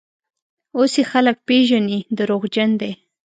اوس 0.77 0.93
یې 0.99 1.03
خلک 1.11 1.37
پېژني: 1.47 1.99
دروغجن 2.17 2.69
دی. 2.81 2.91